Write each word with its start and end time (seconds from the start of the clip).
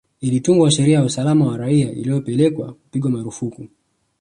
Ilitungwa 0.21 0.71
sheria 0.71 0.97
ya 0.99 1.03
usalama 1.05 1.45
wa 1.47 1.57
raia 1.57 1.91
ilyopelekea 1.91 2.65
kupigwa 2.71 3.11
marufuku 3.11 3.67